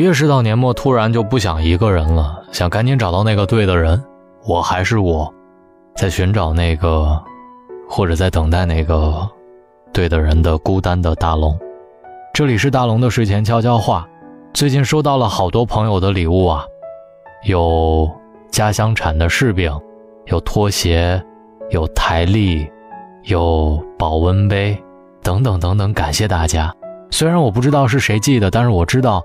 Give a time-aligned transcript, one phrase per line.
[0.00, 4.02] 越是到年末，突然就不想一个人了，想赶紧找到那个对的人。
[4.46, 5.30] 我还是我，
[5.94, 7.22] 在寻找那个，
[7.86, 9.28] 或者在等待那个
[9.92, 11.54] 对的人的孤单的大龙。
[12.32, 14.08] 这里是大龙的睡前悄悄话。
[14.54, 16.64] 最近收到了好多朋友的礼物啊，
[17.44, 18.10] 有
[18.50, 19.70] 家乡产的柿饼，
[20.24, 21.22] 有拖鞋，
[21.68, 22.66] 有台历，
[23.24, 24.82] 有保温杯，
[25.22, 25.92] 等等等等。
[25.92, 26.74] 感谢大家。
[27.10, 29.22] 虽然我不知道是谁寄的，但是我知道，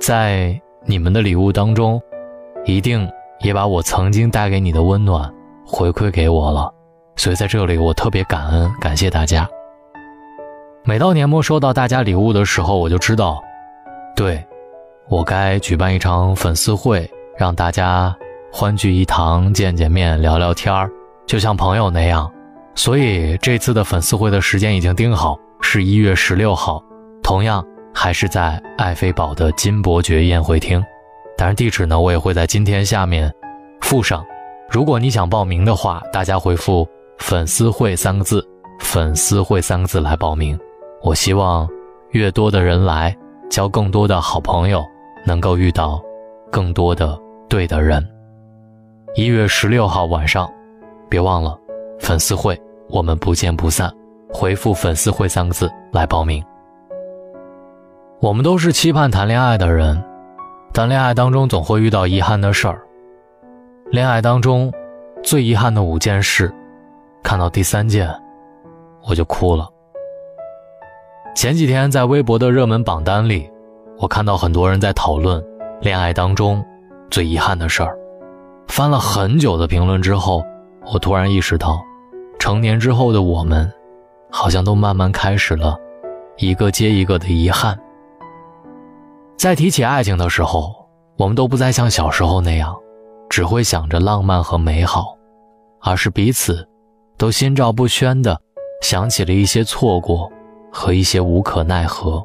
[0.00, 2.00] 在你们的礼物当中，
[2.64, 3.08] 一定
[3.40, 5.32] 也把我曾经带给你的温暖
[5.66, 6.72] 回馈给我了。
[7.16, 9.48] 所以在这里，我特别感恩，感谢大家。
[10.84, 13.42] 每到年末收到大家礼物的时候，我就知道，
[14.14, 14.42] 对，
[15.08, 18.16] 我该举办一场粉丝会，让大家
[18.52, 20.88] 欢聚一堂，见见面，聊聊天儿，
[21.26, 22.30] 就像朋友那样。
[22.74, 26.82] 所以这次的粉丝会的时间已经定好，是一月十六号。
[27.22, 27.62] 同样
[28.00, 30.80] 还是在爱妃堡的金伯爵宴会厅，
[31.36, 33.28] 当然地址呢，我也会在今天下面
[33.80, 34.24] 附上。
[34.70, 36.86] 如果你想报名的话，大家回复
[37.18, 38.46] “粉丝会”三个字
[38.78, 40.56] ，“粉丝会”三个字来报名。
[41.02, 41.68] 我希望
[42.10, 43.12] 越多的人来，
[43.50, 44.80] 交更多的好朋友，
[45.26, 46.00] 能够遇到
[46.52, 48.08] 更多的对的人。
[49.16, 50.48] 一月十六号晚上，
[51.10, 51.58] 别忘了
[51.98, 52.56] 粉丝会，
[52.90, 53.92] 我们不见不散。
[54.32, 56.40] 回复“粉丝会”三个字来报名。
[58.20, 60.02] 我们都是期盼谈恋爱的人，
[60.72, 62.82] 但恋爱当中总会遇到遗憾的事儿。
[63.92, 64.72] 恋爱当中
[65.22, 66.52] 最遗憾的五件事，
[67.22, 68.12] 看到第三件，
[69.08, 69.68] 我就哭了。
[71.36, 73.48] 前几天在微博的热门榜单里，
[73.98, 75.40] 我看到很多人在讨论
[75.80, 76.60] 恋爱当中
[77.12, 77.96] 最遗憾的事儿。
[78.66, 80.44] 翻了很久的评论之后，
[80.92, 81.80] 我突然意识到，
[82.40, 83.72] 成年之后的我们，
[84.28, 85.76] 好像都慢慢开始了
[86.36, 87.78] 一个接一个的遗憾。
[89.38, 90.74] 在提起爱情的时候，
[91.16, 92.76] 我们都不再像小时候那样，
[93.30, 95.16] 只会想着浪漫和美好，
[95.80, 96.68] 而是彼此
[97.16, 98.36] 都心照不宣的
[98.82, 100.28] 想起了一些错过
[100.72, 102.20] 和一些无可奈何。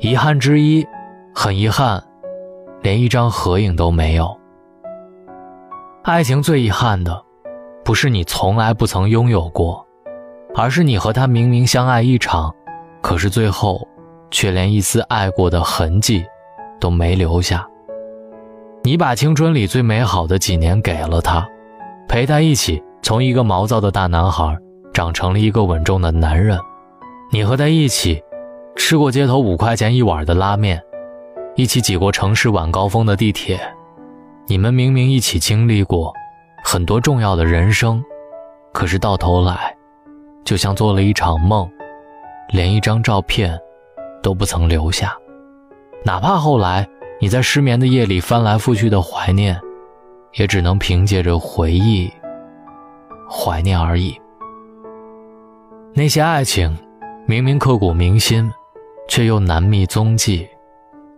[0.00, 0.84] 遗憾之一，
[1.32, 2.02] 很遗憾，
[2.82, 4.36] 连一张合影都没有。
[6.02, 7.24] 爱情最遗憾的，
[7.84, 9.86] 不是你从来不曾拥有过，
[10.56, 12.52] 而是你和他明明相爱一场，
[13.00, 13.86] 可是最后。
[14.32, 16.24] 却连一丝爱过的痕迹
[16.80, 17.64] 都没留下。
[18.82, 21.46] 你把青春里最美好的几年给了他，
[22.08, 24.58] 陪他一起从一个毛躁的大男孩
[24.92, 26.58] 长成了一个稳重的男人。
[27.30, 28.20] 你和他一起
[28.74, 30.82] 吃过街头五块钱一碗的拉面，
[31.54, 33.60] 一起挤过城市晚高峰的地铁。
[34.48, 36.12] 你们明明一起经历过
[36.64, 38.02] 很多重要的人生，
[38.72, 39.74] 可是到头来，
[40.44, 41.70] 就像做了一场梦，
[42.50, 43.56] 连一张照片。
[44.22, 45.14] 都不曾留下，
[46.04, 46.88] 哪怕后来
[47.20, 49.60] 你在失眠的夜里翻来覆去的怀念，
[50.34, 52.10] 也只能凭借着回忆
[53.28, 54.16] 怀念而已。
[55.92, 56.74] 那些爱情
[57.26, 58.50] 明明刻骨铭心，
[59.08, 60.48] 却又难觅踪迹，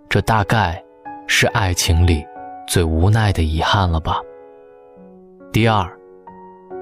[0.09, 0.83] 这大概
[1.27, 2.25] 是爱情里
[2.67, 4.19] 最无奈的遗憾了吧。
[5.53, 5.87] 第二，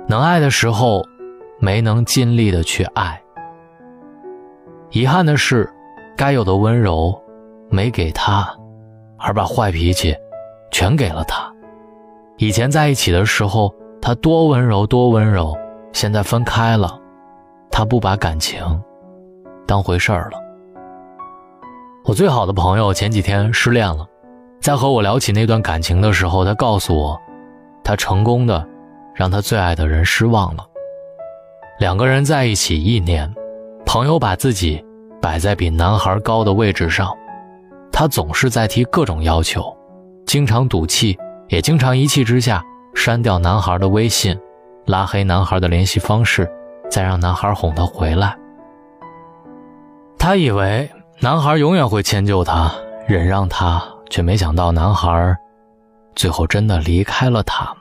[0.09, 1.05] 能爱的时候
[1.59, 3.21] 没能尽力的去爱，
[4.91, 5.69] 遗憾的是。
[6.17, 7.19] 该有的温柔，
[7.71, 8.49] 没给他，
[9.19, 10.15] 而把坏脾气
[10.71, 11.51] 全给了他。
[12.37, 15.57] 以前在一起的时候，他多温柔多温柔，
[15.93, 16.99] 现在分开了，
[17.71, 18.63] 他不把感情
[19.67, 20.39] 当回事儿了。
[22.05, 24.07] 我最好的朋友前几天失恋了，
[24.61, 27.19] 在和我聊起那段感情的时候，他告诉我，
[27.83, 28.67] 他成功的
[29.15, 30.67] 让他最爱的人失望了。
[31.79, 33.33] 两个人在一起一年，
[33.87, 34.85] 朋友把自己。
[35.23, 37.17] 摆在比男孩高的位置上，
[37.93, 39.75] 他总是在提各种要求，
[40.27, 41.17] 经常赌气，
[41.49, 42.61] 也经常一气之下
[42.93, 44.37] 删掉男孩的微信，
[44.87, 46.51] 拉黑男孩的联系方式，
[46.91, 48.37] 再让男孩哄他回来。
[50.19, 50.91] 他以为
[51.21, 52.73] 男孩永远会迁就他，
[53.07, 53.81] 忍让他，
[54.11, 55.37] 却没想到男孩
[56.17, 57.73] 最后真的离开了他。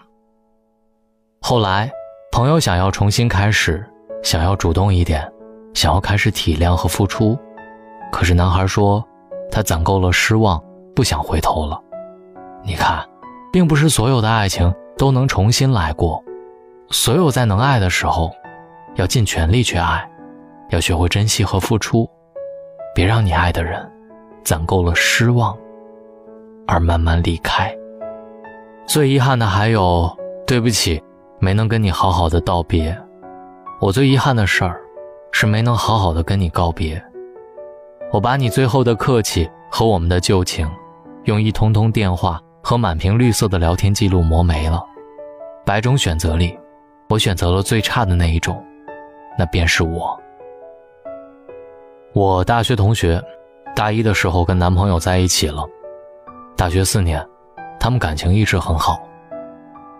[1.41, 1.91] 后来，
[2.31, 3.83] 朋友想要重新开始，
[4.21, 5.27] 想要主动一点。
[5.73, 7.37] 想要开始体谅和付出，
[8.11, 9.03] 可是男孩说，
[9.51, 10.61] 他攒够了失望，
[10.95, 11.81] 不想回头了。
[12.63, 13.03] 你看，
[13.51, 16.23] 并不是所有的爱情都能重新来过，
[16.89, 18.31] 所有在能爱的时候，
[18.95, 20.07] 要尽全力去爱，
[20.69, 22.07] 要学会珍惜和付出，
[22.93, 23.89] 别让你爱的人
[24.43, 25.57] 攒够了失望，
[26.67, 27.73] 而慢慢离开。
[28.85, 30.13] 最遗憾的还有，
[30.45, 31.01] 对不起，
[31.39, 32.95] 没能跟你好好的道别。
[33.79, 34.79] 我最遗憾的事儿。
[35.31, 37.01] 是没能好好的跟你告别，
[38.11, 40.69] 我把你最后的客气和我们的旧情，
[41.23, 44.83] 用一通通电话和满屏绿色的聊天记录磨没了。
[45.65, 46.57] 百种选择里，
[47.09, 48.63] 我选择了最差的那一种，
[49.37, 50.19] 那便是我。
[52.13, 53.21] 我大学同学，
[53.75, 55.65] 大一的时候跟男朋友在一起了，
[56.57, 57.25] 大学四年，
[57.79, 59.01] 他们感情一直很好。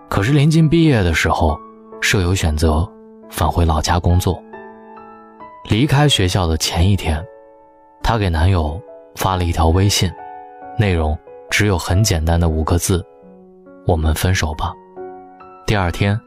[0.10, 1.58] 可是临近毕业的时候，
[2.02, 2.88] 舍友选择
[3.30, 4.44] 返回老家工作。
[5.64, 7.24] 离开学校的前一天，
[8.04, 8.82] 她给男友
[9.16, 10.12] 发了一条微信，
[10.78, 11.18] 内容
[11.50, 13.06] 只有很简单的五个字
[13.86, 14.74] ：“我们分手吧。”
[15.68, 16.20] 第二天，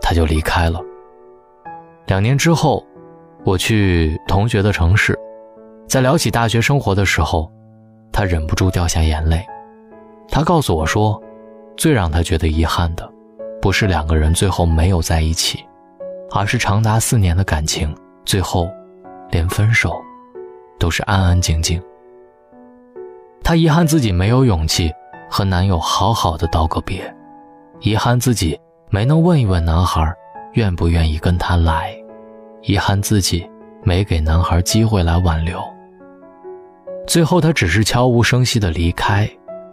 [0.00, 0.80] 他就离开了。
[2.06, 2.84] 两年之后，
[3.44, 5.18] 我去同学的城市，
[5.88, 7.50] 在聊起大学生活的时候，
[8.12, 9.42] 他忍不住掉下眼泪。
[10.28, 11.22] 他告诉我说，
[11.76, 13.08] 最让他觉得遗憾的，
[13.62, 15.64] 不是两个人最后没有在一起，
[16.32, 17.94] 而是长达四年的感情，
[18.24, 18.70] 最后
[19.30, 20.02] 连分手
[20.78, 21.82] 都是安安静静。
[23.42, 24.92] 她遗憾自己没有勇气
[25.28, 27.14] 和男友好好的道个别，
[27.80, 28.58] 遗憾自己。
[28.94, 30.14] 没能问一问男孩
[30.52, 31.96] 愿不愿意跟他来，
[32.60, 33.50] 遗憾自己
[33.82, 35.58] 没给男孩机会来挽留。
[37.06, 39.26] 最后，她只是悄无声息的离开，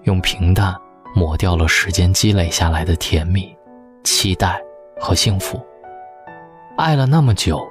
[0.04, 0.74] 用平淡
[1.14, 3.54] 抹掉了时间积累下来的甜蜜、
[4.06, 4.58] 期待
[4.98, 5.60] 和幸福。
[6.78, 7.69] 爱了那么久，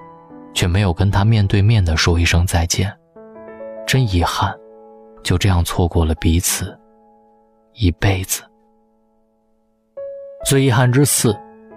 [0.58, 2.93] 却没有跟他面对面的说一声再见，
[3.87, 4.52] 真遗憾，
[5.22, 6.76] 就这样错过了彼此
[7.75, 8.43] 一辈子。
[10.44, 11.32] 最遗憾之四，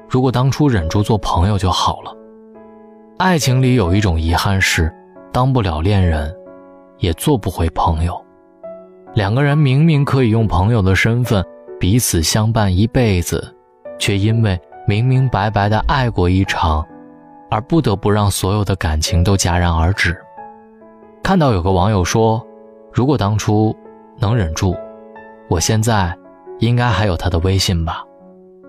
[0.09, 2.11] 如果当初忍住做朋友就好了。
[3.19, 4.91] 爱情里有一种遗憾是，
[5.31, 6.35] 当不了恋人，
[6.97, 8.19] 也做不回朋友。
[9.13, 11.45] 两个人明明可以用朋友的身份
[11.79, 13.55] 彼此相伴一辈子，
[13.99, 16.83] 却因为明明白白的爱过一场，
[17.51, 20.17] 而不得不让所有的感情都戛然而止。
[21.21, 22.43] 看到有个网友说
[22.91, 23.75] ：“如果当初
[24.17, 24.75] 能忍住，
[25.49, 26.17] 我现在
[26.59, 28.03] 应该还有他的微信吧。”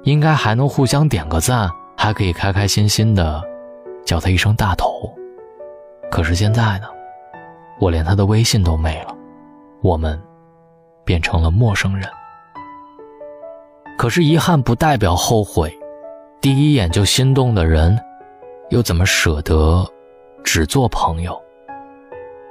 [0.05, 3.41] 应该还能互相点个赞，还可以开开心心的
[4.05, 5.09] 叫他一声大头。
[6.11, 6.89] 可是现在呢，
[7.79, 9.15] 我连他的微信都没了，
[9.81, 10.21] 我们
[11.05, 12.05] 变成了陌生人。
[13.97, 15.73] 可是遗憾不代表后悔，
[16.41, 17.97] 第一眼就心动的人，
[18.73, 19.87] 又怎么舍得
[20.43, 21.39] 只做朋友？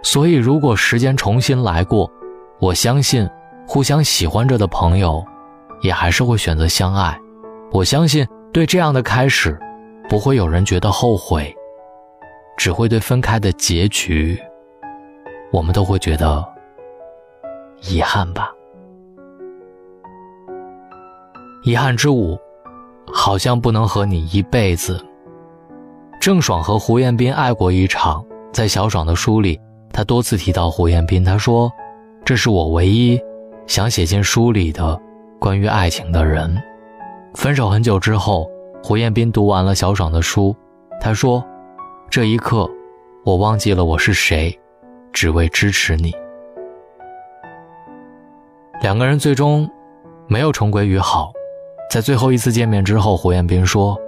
[0.04, 2.10] 所以，如果时间重新来过，
[2.60, 3.28] 我相信
[3.68, 5.26] 互相喜欢着的朋友，
[5.82, 7.20] 也还是会选择相爱。
[7.72, 9.60] 我相信，对这样的开始，
[10.08, 11.52] 不会有人觉得后悔，
[12.56, 14.40] 只会对分开的结局，
[15.52, 16.48] 我们都会觉得
[17.82, 18.52] 遗憾吧。
[21.64, 22.40] 遗憾之五，
[23.12, 25.04] 好像不能和你一辈子。
[26.22, 28.24] 郑爽和胡彦斌爱过一场，
[28.54, 29.60] 在小爽的书里，
[29.92, 31.68] 他多次提到胡彦斌，他说
[32.24, 33.20] ：“这是我唯一
[33.66, 34.96] 想写进书里的
[35.40, 36.56] 关于爱情的人。”
[37.34, 38.48] 分手很久之后，
[38.84, 40.56] 胡彦斌读完了小爽的书，
[41.00, 41.44] 他说
[42.08, 42.70] ：“这一刻，
[43.26, 44.56] 我忘记了我是谁，
[45.12, 46.14] 只为支持你。”
[48.80, 49.68] 两个人最终
[50.28, 51.32] 没有重归于好，
[51.90, 54.00] 在最后一次见面之后，胡彦斌说：“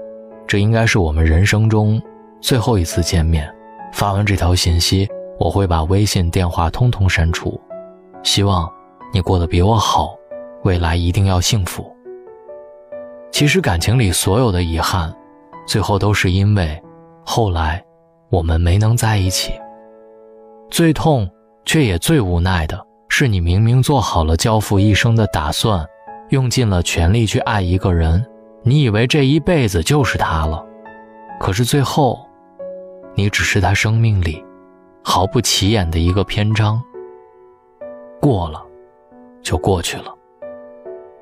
[0.54, 2.00] 这应该是我们人生中
[2.40, 3.52] 最后一次见面。”
[3.92, 5.10] 发完这条信息，
[5.40, 7.60] 我会把微信、电话通通删除。
[8.22, 8.72] 希望
[9.12, 10.16] 你过得比我好，
[10.64, 11.92] 未来一定要幸福。
[13.32, 15.12] 其实感情里所有的遗憾，
[15.66, 16.80] 最后都是因为
[17.26, 17.84] 后来
[18.30, 19.54] 我们没能在一起。
[20.70, 21.28] 最痛
[21.66, 22.80] 却也最无奈的
[23.10, 25.84] 是，你明明做好了交付一生的打算，
[26.30, 28.24] 用尽了全力去爱一个人，
[28.64, 30.66] 你以为这一辈子就是他了，
[31.40, 32.26] 可是最后，
[33.14, 34.44] 你只是他生命里
[35.04, 36.82] 毫不起眼的一个篇章。
[38.22, 38.64] 过了，
[39.42, 40.14] 就过去了。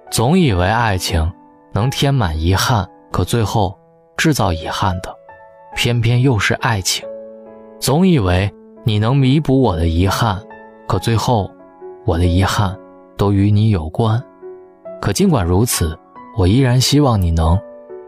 [0.09, 1.31] 总以为爱情。
[1.73, 3.73] 能填满遗憾，可最后
[4.17, 5.15] 制造遗憾的，
[5.73, 7.07] 偏偏又是爱情。
[7.79, 10.37] 总以为你能弥补我的遗憾，
[10.85, 11.49] 可最后
[12.05, 12.77] 我的遗憾
[13.15, 14.21] 都与你有关。
[14.99, 15.97] 可尽管如此，
[16.37, 17.59] 我依然希望你能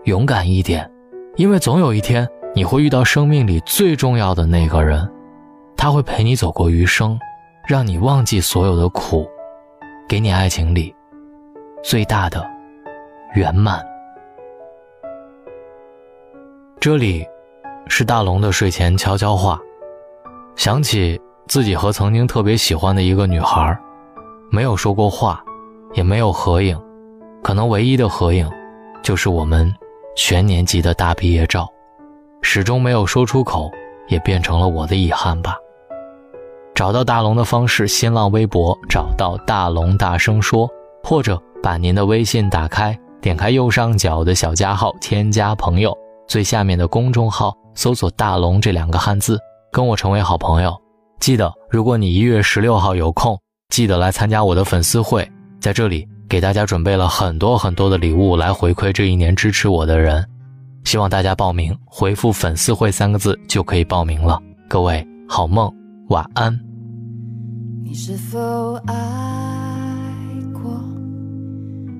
[0.06, 0.89] 勇敢一点，
[1.36, 5.10] 因为总有一天你会遇到生命里最重要的那个人，
[5.75, 7.20] 他会陪你走过余生，
[7.68, 9.27] 让你忘记所有的苦，
[10.08, 10.94] 给你爱情里
[11.84, 12.46] 最大的。
[13.34, 13.84] 圆满。
[16.80, 17.25] 这里，
[17.88, 19.60] 是大龙的睡前悄悄话。
[20.56, 23.75] 想起自己和曾经特别喜欢的一个女孩，
[24.51, 25.44] 没有说过话，
[25.94, 26.80] 也没有合影，
[27.44, 28.50] 可能唯一的合影，
[29.04, 29.72] 就是我们
[30.16, 31.68] 全年级的大毕业照，
[32.42, 33.70] 始终没有说出口，
[34.08, 35.58] 也变成了我的遗憾吧。
[36.74, 40.68] 找到大龙的方式：新浪微博找到大龙，大声说，
[41.04, 45.96] 或者把您的微信打开，点开右上角的小加号，添加朋友，
[46.28, 49.38] 最下面的公众号搜索“大龙”这两个汉字，
[49.70, 50.74] 跟我成为好朋友。
[51.20, 53.38] 记得，如果你一月十六号有空，
[53.70, 60.28] 记得来参加我的粉丝会，在这里给大家准备了很多很多的礼物来回馈这一年支持我的人。
[60.84, 64.42] 希望大家报名，回复“粉丝会”三个字就可以报名了。
[64.68, 65.72] 各位，好梦。
[66.10, 66.60] 晚安。
[67.84, 68.96] 你是否爱
[70.52, 70.84] 过？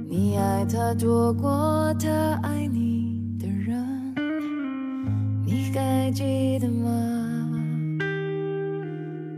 [0.10, 2.10] 你爱他多过他
[2.42, 4.16] 爱你的人？
[5.46, 6.90] 你还记得吗？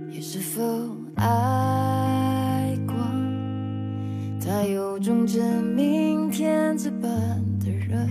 [0.10, 0.62] 你是否
[1.16, 1.26] 爱
[5.06, 7.10] 种真命天子般
[7.60, 8.10] 的人？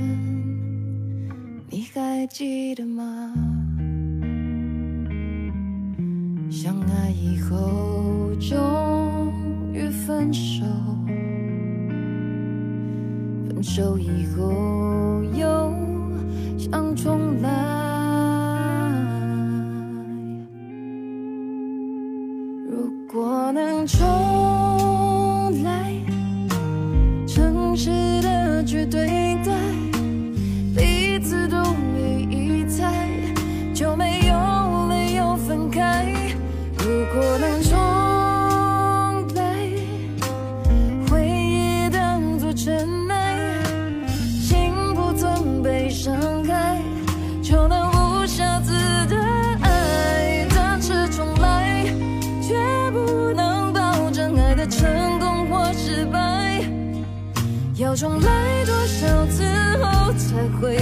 [1.68, 3.34] 你还记得吗？
[6.48, 9.32] 相爱以后，终
[9.72, 10.64] 于分手。
[13.48, 15.74] 分手以后，又
[16.56, 17.50] 想重来。
[22.70, 24.13] 如果能重
[57.96, 59.44] 重来多少次
[59.78, 60.76] 后才会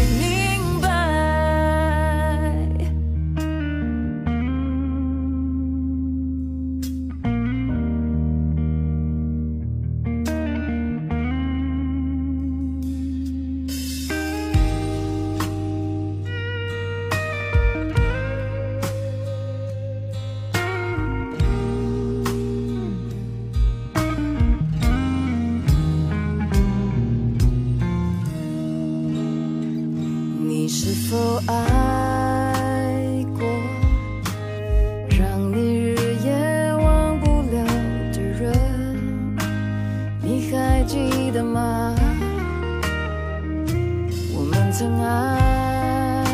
[44.83, 46.27] 曾爱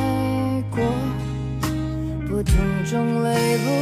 [0.70, 0.80] 过，
[2.26, 2.54] 不同
[2.86, 3.77] 种类、不